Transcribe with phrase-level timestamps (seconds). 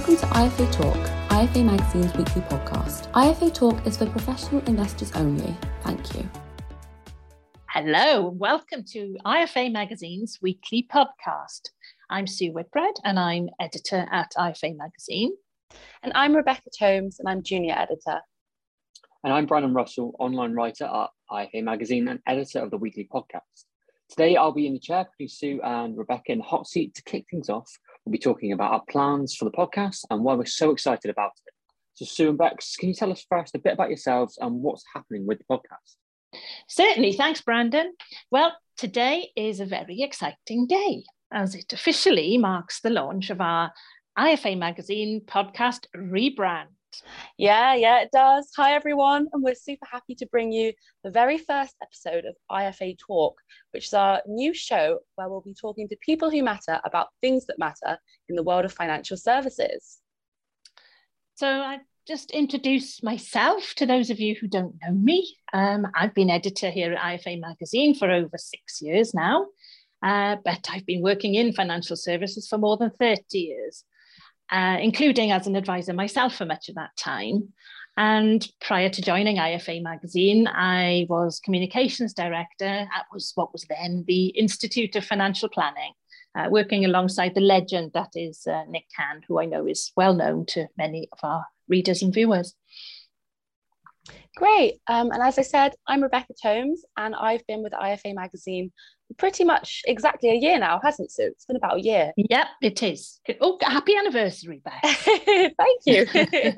[0.00, 0.96] Welcome to IFA Talk,
[1.28, 3.12] IFA Magazine's weekly podcast.
[3.12, 5.54] IFA Talk is for professional investors only.
[5.82, 6.26] Thank you.
[7.68, 11.68] Hello, welcome to IFA Magazine's weekly podcast.
[12.08, 15.32] I'm Sue Whitbread and I'm editor at IFA Magazine.
[16.02, 18.20] And I'm Rebecca Tomes and I'm junior editor.
[19.22, 23.66] And I'm Brandon Russell, online writer at IFA Magazine and editor of the weekly podcast.
[24.08, 27.02] Today, I'll be in the chair, putting Sue and Rebecca in the hot seat to
[27.02, 27.70] kick things off
[28.04, 31.32] We'll be talking about our plans for the podcast and why we're so excited about
[31.46, 31.52] it.
[31.94, 34.84] So, Sue and Bex, can you tell us first a bit about yourselves and what's
[34.94, 35.96] happening with the podcast?
[36.68, 37.14] Certainly.
[37.14, 37.94] Thanks, Brandon.
[38.30, 43.72] Well, today is a very exciting day as it officially marks the launch of our
[44.18, 46.68] IFA Magazine podcast rebrand.
[47.36, 48.50] Yeah, yeah, it does.
[48.56, 49.28] Hi, everyone.
[49.32, 50.72] And we're super happy to bring you
[51.04, 53.40] the very first episode of IFA Talk,
[53.72, 57.46] which is our new show where we'll be talking to people who matter about things
[57.46, 59.98] that matter in the world of financial services.
[61.34, 65.36] So, I just introduce myself to those of you who don't know me.
[65.52, 69.46] Um, I've been editor here at IFA Magazine for over six years now,
[70.02, 73.84] uh, but I've been working in financial services for more than 30 years
[74.50, 77.52] uh, including as an advisor myself for much of that time.
[77.96, 84.26] And prior to joining IFA magazine, I was communications director at what was then the
[84.28, 85.92] Institute of Financial Planning,
[86.34, 90.14] uh, working alongside the legend that is uh, Nick Hand, who I know is well
[90.14, 92.54] known to many of our readers and viewers.
[94.36, 94.80] Great.
[94.86, 98.72] Um, and as I said, I'm Rebecca Tomes, and I've been with IFA magazine
[99.16, 101.32] pretty much exactly a year now, hasn't it?
[101.32, 102.12] It's been about a year.
[102.16, 103.20] Yep, it is.
[103.40, 104.80] Oh, happy anniversary, Beth.
[104.82, 106.06] Thank you.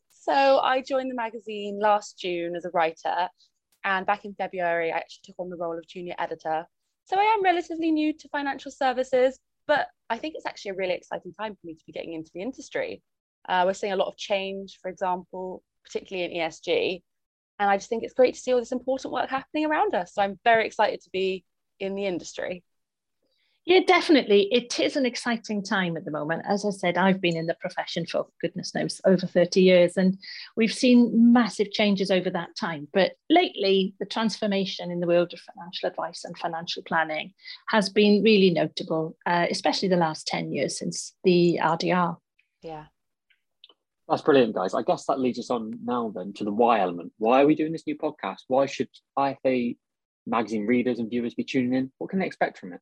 [0.10, 3.28] so I joined the magazine last June as a writer,
[3.84, 6.66] and back in February, I actually took on the role of junior editor.
[7.06, 10.94] So I am relatively new to financial services, but I think it's actually a really
[10.94, 13.02] exciting time for me to be getting into the industry.
[13.46, 17.02] Uh, we're seeing a lot of change, for example, particularly in ESG.
[17.58, 20.14] And I just think it's great to see all this important work happening around us.
[20.14, 21.44] So I'm very excited to be
[21.80, 22.64] in the industry.
[23.66, 24.48] Yeah, definitely.
[24.52, 26.42] It is an exciting time at the moment.
[26.46, 30.18] As I said, I've been in the profession for goodness knows over 30 years, and
[30.54, 32.88] we've seen massive changes over that time.
[32.92, 37.32] But lately, the transformation in the world of financial advice and financial planning
[37.70, 42.18] has been really notable, uh, especially the last 10 years since the RDR.
[42.60, 42.84] Yeah.
[44.08, 44.74] That's brilliant, guys.
[44.74, 47.12] I guess that leads us on now then to the why element.
[47.16, 48.40] Why are we doing this new podcast?
[48.48, 49.78] Why should IFA
[50.26, 51.92] magazine readers and viewers be tuning in?
[51.98, 52.80] What can they expect from it?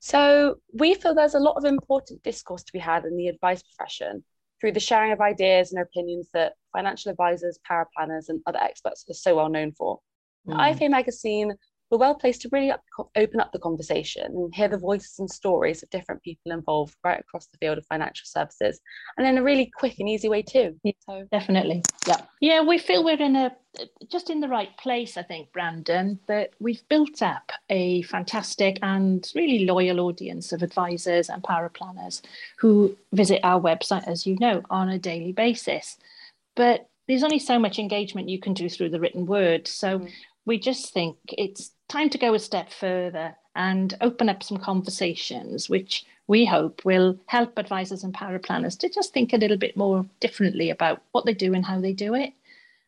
[0.00, 3.62] So, we feel there's a lot of important discourse to be had in the advice
[3.62, 4.22] profession
[4.60, 9.14] through the sharing of ideas and opinions that financial advisors, paraplanners, and other experts are
[9.14, 9.98] so well known for.
[10.46, 10.56] Mm.
[10.56, 11.54] IFA magazine
[11.90, 12.82] we're well placed to really up,
[13.16, 17.20] open up the conversation and hear the voices and stories of different people involved right
[17.20, 18.80] across the field of financial services
[19.16, 20.76] and in a really quick and easy way too.
[20.82, 21.82] Yeah, so definitely.
[22.06, 22.20] Yeah.
[22.40, 23.54] Yeah we feel we're in a
[24.10, 29.30] just in the right place i think brandon that we've built up a fantastic and
[29.34, 32.22] really loyal audience of advisors and paraplanners
[32.58, 35.96] who visit our website as you know on a daily basis.
[36.56, 39.66] But there's only so much engagement you can do through the written word.
[39.66, 40.10] So mm.
[40.44, 45.68] we just think it's time to go a step further and open up some conversations,
[45.68, 50.06] which we hope will help advisors and paraplanners to just think a little bit more
[50.20, 52.32] differently about what they do and how they do it.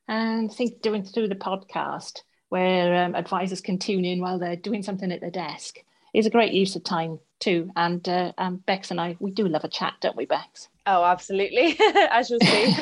[0.06, 4.83] And think doing through the podcast where um, advisors can tune in while they're doing
[4.83, 5.78] something at their desk
[6.12, 7.71] is a great use of time too.
[7.77, 10.69] And uh, um, Bex and I, we do love a chat, don't we, Bex?
[10.87, 11.77] Oh, absolutely,
[12.11, 12.77] as you'll see.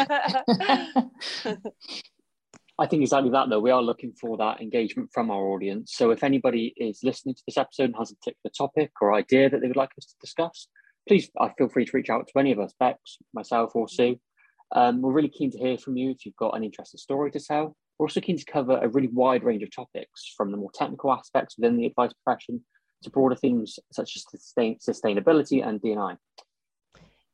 [2.81, 3.59] I think exactly that, though.
[3.59, 5.93] We are looking for that engagement from our audience.
[5.97, 9.51] So if anybody is listening to this episode and has a particular topic or idea
[9.51, 10.69] that they would like us to discuss,
[11.09, 14.21] please uh, feel free to reach out to any of us, Bex, myself, or Sue.
[14.77, 17.41] Um, we're really keen to hear from you if you've got an interesting story to
[17.41, 17.75] tell.
[17.99, 21.13] We're also keen to cover a really wide range of topics, from the more technical
[21.13, 22.63] aspects within the advice profession
[23.03, 26.15] to broader themes such as sustain- sustainability and D&I.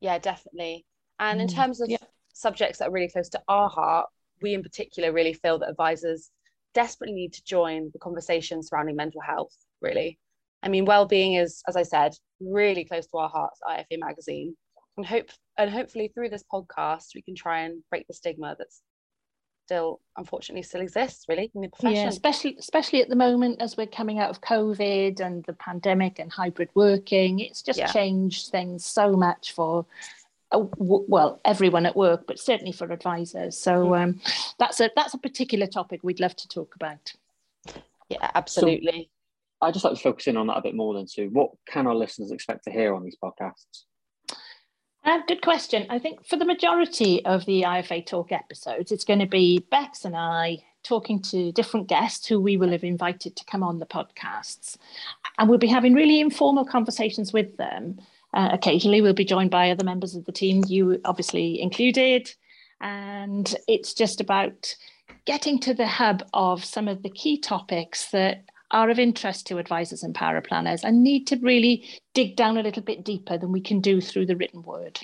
[0.00, 0.86] Yeah, definitely.
[1.18, 1.98] And in mm, terms of yeah.
[2.33, 4.07] subjects that are really close to our heart,
[4.44, 6.30] we in particular really feel that advisors
[6.74, 10.18] desperately need to join the conversation surrounding mental health, really.
[10.62, 14.54] I mean, well-being is, as I said, really close to our hearts at IFA magazine.
[14.96, 18.80] And hope and hopefully through this podcast we can try and break the stigma that's
[19.64, 21.96] still unfortunately still exists really in the profession.
[21.96, 26.20] Yeah, especially especially at the moment as we're coming out of COVID and the pandemic
[26.20, 27.41] and hybrid working.
[27.41, 27.91] It's just yeah.
[27.91, 29.84] changed things so much for
[30.59, 34.03] well everyone at work but certainly for advisors so mm.
[34.03, 34.21] um,
[34.59, 37.12] that's a that's a particular topic we'd love to talk about
[38.09, 39.10] yeah absolutely
[39.62, 41.51] so i just like to focus in on that a bit more than sue what
[41.66, 43.84] can our listeners expect to hear on these podcasts
[45.04, 45.86] Uh, good question.
[45.91, 50.06] I think for the majority of the IFA Talk episodes, it's going to be Bex
[50.06, 53.86] and I talking to different guests who we will have invited to come on the
[53.86, 54.77] podcasts.
[55.39, 57.98] And we'll be having really informal conversations with them.
[58.34, 62.31] Uh, occasionally, we'll be joined by other members of the team, you obviously included.
[62.81, 64.75] And it's just about
[65.25, 69.59] getting to the hub of some of the key topics that are of interest to
[69.59, 73.60] advisors and paraplanners and need to really dig down a little bit deeper than we
[73.60, 74.98] can do through the written word.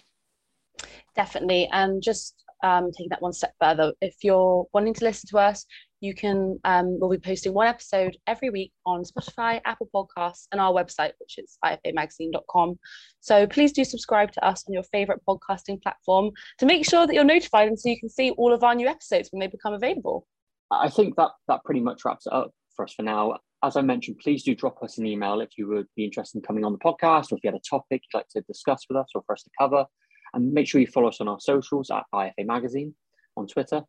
[1.15, 1.69] Definitely.
[1.73, 2.35] And just
[2.65, 5.65] um, taking that one step further, if you're wanting to listen to us,
[6.01, 10.61] you can um, we'll be posting one episode every week on Spotify, Apple Podcasts, and
[10.61, 12.79] our website, which is ifamagazine.com.
[13.21, 17.15] So please do subscribe to us on your favorite podcasting platform to make sure that
[17.15, 19.75] you're notified and so you can see all of our new episodes when they become
[19.75, 20.27] available.
[20.71, 23.39] I think that that pretty much wraps it up for us for now.
[23.63, 26.43] As I mentioned, please do drop us an email if you would be interested in
[26.43, 28.97] coming on the podcast or if you had a topic you'd like to discuss with
[28.97, 29.85] us or for us to cover.
[30.33, 32.95] And make sure you follow us on our socials at IFA Magazine
[33.37, 33.83] on Twitter.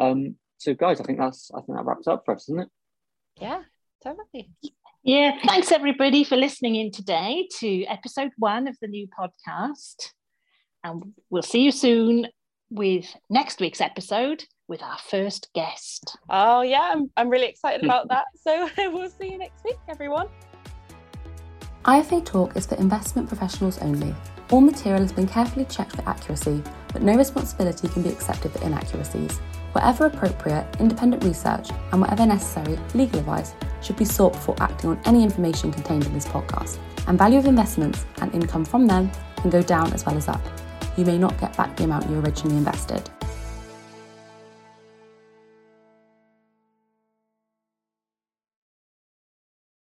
[0.00, 2.68] Um, so, guys, I think that's I think that wraps up for us, isn't it?
[3.40, 3.62] Yeah,
[4.00, 4.48] totally.
[5.02, 10.10] Yeah, thanks everybody for listening in today to episode one of the new podcast.
[10.84, 12.28] And we'll see you soon
[12.70, 16.16] with next week's episode with our first guest.
[16.30, 18.26] Oh, yeah, I'm, I'm really excited about that.
[18.36, 20.28] So we'll see you next week, everyone.
[21.86, 24.14] IFA Talk is for investment professionals only.
[24.52, 26.62] All material has been carefully checked for accuracy,
[26.92, 29.40] but no responsibility can be accepted for inaccuracies.
[29.72, 35.00] Wherever appropriate, independent research and whatever necessary, legal advice should be sought before acting on
[35.06, 39.50] any information contained in this podcast, and value of investments and income from them can
[39.50, 40.42] go down as well as up.
[40.96, 43.08] You may not get back the amount you originally invested.